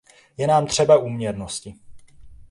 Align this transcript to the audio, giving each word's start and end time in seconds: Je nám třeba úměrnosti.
Je 0.37 0.47
nám 0.47 0.67
třeba 0.67 0.97
úměrnosti. 0.97 1.75